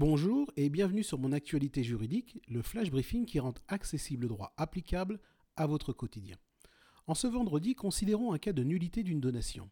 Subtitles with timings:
[0.00, 4.54] Bonjour et bienvenue sur mon actualité juridique, le flash briefing qui rend accessible le droit
[4.56, 5.20] applicable
[5.56, 6.36] à votre quotidien.
[7.06, 9.68] En ce vendredi, considérons un cas de nullité d'une donation.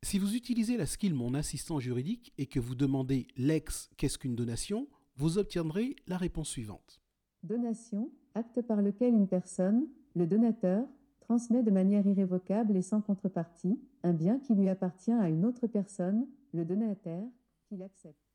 [0.00, 4.36] Si vous utilisez la skill Mon assistant juridique et que vous demandez l'ex qu'est-ce qu'une
[4.36, 4.86] donation,
[5.16, 7.00] vous obtiendrez la réponse suivante.
[7.42, 10.86] Donation, acte par lequel une personne, le donateur,
[11.18, 15.66] transmet de manière irrévocable et sans contrepartie un bien qui lui appartient à une autre
[15.66, 17.26] personne, le donataire,
[17.68, 18.27] qui l'accepte.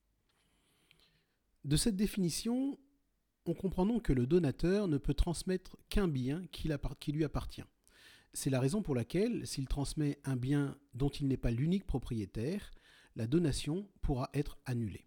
[1.64, 2.78] De cette définition,
[3.46, 6.68] on comprend donc que le donateur ne peut transmettre qu'un bien qui,
[7.14, 7.64] lui appartient.
[8.34, 12.72] C'est la raison pour laquelle, s'il transmet un bien dont il n'est pas l'unique propriétaire,
[13.16, 15.06] la donation pourra être annulée.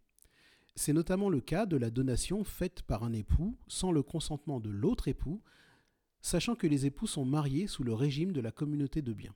[0.76, 4.70] C'est notamment le cas de la donation faite par un époux sans le consentement de
[4.70, 5.42] l'autre époux,
[6.22, 9.34] sachant que les époux sont mariés sous le régime de la communauté de biens.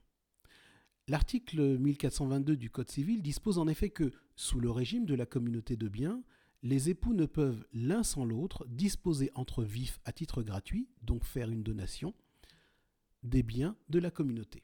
[1.07, 5.75] L'article 1422 du Code civil dispose en effet que, sous le régime de la communauté
[5.75, 6.23] de biens,
[6.63, 11.49] les époux ne peuvent l'un sans l'autre disposer entre vifs à titre gratuit, donc faire
[11.49, 12.13] une donation,
[13.23, 14.63] des biens de la communauté.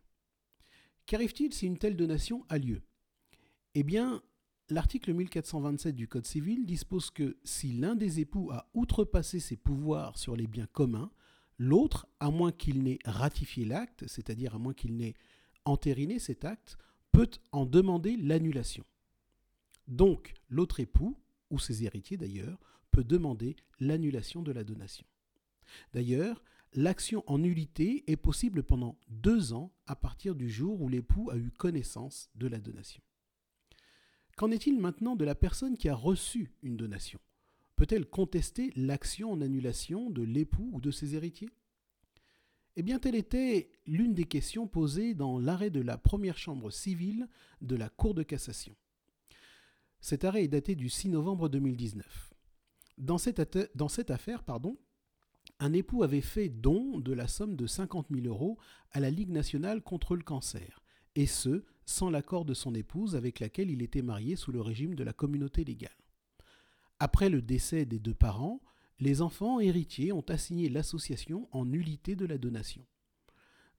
[1.06, 2.82] Qu'arrive-t-il si une telle donation a lieu?
[3.74, 4.22] Eh bien,
[4.70, 10.18] l'article 1427 du Code civil dispose que si l'un des époux a outrepassé ses pouvoirs
[10.18, 11.12] sur les biens communs,
[11.58, 15.16] l'autre, à moins qu'il n'ait ratifié l'acte, c'est-à-dire à moins qu'il n'ait
[15.66, 16.78] entériné cet acte,
[17.12, 18.84] peut en demander l'annulation.
[19.88, 21.18] Donc, l'autre époux,
[21.50, 22.60] ou ses héritiers d'ailleurs,
[22.92, 25.06] peut demander l'annulation de la donation.
[25.94, 31.30] D'ailleurs, l'action en nullité est possible pendant deux ans à partir du jour où l'époux
[31.30, 33.02] a eu connaissance de la donation.
[34.36, 37.20] Qu'en est-il maintenant de la personne qui a reçu une donation?
[37.76, 41.50] Peut-elle contester l'action en annulation de l'époux ou de ses héritiers?
[42.76, 47.28] Eh bien, telle était l'une des questions posées dans l'arrêt de la première chambre civile
[47.62, 48.76] de la Cour de cassation.
[50.00, 52.34] Cet arrêt est daté du 6 novembre 2019.
[52.98, 53.40] Dans cette,
[54.10, 54.44] affaire,
[55.60, 58.58] un époux avait fait don de la somme de 50 000 euros
[58.92, 60.82] à la Ligue nationale contre le cancer,
[61.16, 64.96] et ce, sans l'accord de son épouse avec laquelle il était marié sous le régime
[64.96, 65.92] de la communauté légale.
[67.00, 68.62] Après le décès des deux parents,
[69.00, 72.84] les enfants héritiers ont assigné l'association en nullité de la donation.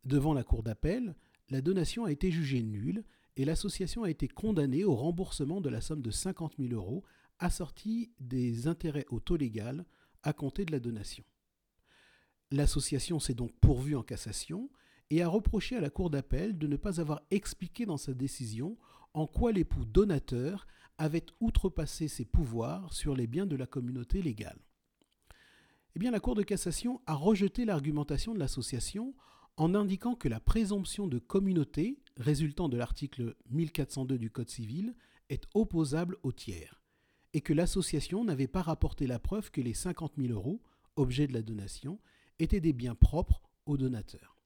[0.05, 1.17] Devant la cour d'appel,
[1.51, 3.05] la donation a été jugée nulle
[3.39, 7.05] et l'association a été condamnée au remboursement de la somme de 50 000 euros
[7.39, 9.87] assortie des intérêts au taux légal
[10.25, 11.23] à compter de la donation.
[12.51, 14.69] L'association s'est donc pourvue en cassation
[15.11, 18.77] et a reproché à la Cour d'appel de ne pas avoir expliqué dans sa décision
[19.15, 20.67] en quoi l'époux donateur
[20.99, 24.59] avait outrepassé ses pouvoirs sur les biens de la communauté légale.
[25.95, 29.15] Eh bien, la Cour de cassation a rejeté l'argumentation de l'association
[29.57, 34.95] en indiquant que la présomption de communauté résultant de l'article 1402 du Code civil
[35.29, 36.83] est opposable au tiers,
[37.33, 40.61] et que l'association n'avait pas rapporté la preuve que les 50 000 euros,
[40.97, 42.01] objet de la donation,
[42.39, 44.37] étaient des biens propres au donateur.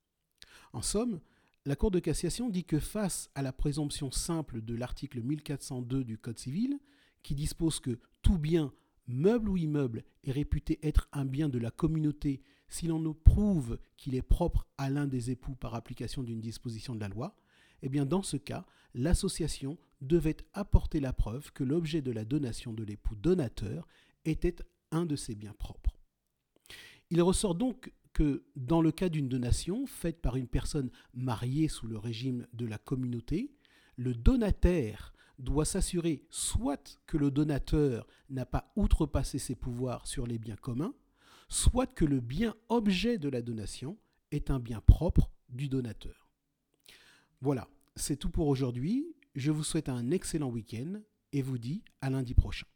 [0.72, 1.20] En somme,
[1.64, 6.18] la Cour de cassation dit que face à la présomption simple de l'article 1402 du
[6.18, 6.78] Code civil,
[7.22, 8.72] qui dispose que tout bien
[9.06, 13.78] meuble ou immeuble est réputé être un bien de la communauté si l'on nous prouve
[13.96, 17.36] qu'il est propre à l'un des époux par application d'une disposition de la loi,
[17.82, 22.72] eh bien dans ce cas, l'association devait apporter la preuve que l'objet de la donation
[22.72, 23.86] de l'époux donateur
[24.24, 24.56] était
[24.90, 25.96] un de ses biens propres.
[27.10, 31.86] Il ressort donc que dans le cas d'une donation faite par une personne mariée sous
[31.86, 33.52] le régime de la communauté,
[33.96, 40.38] le donataire doit s'assurer soit que le donateur n'a pas outrepassé ses pouvoirs sur les
[40.38, 40.94] biens communs,
[41.48, 43.98] soit que le bien objet de la donation
[44.30, 46.21] est un bien propre du donateur.
[47.42, 47.66] Voilà,
[47.96, 49.16] c'est tout pour aujourd'hui.
[49.34, 51.00] Je vous souhaite un excellent week-end
[51.32, 52.66] et vous dis à lundi prochain.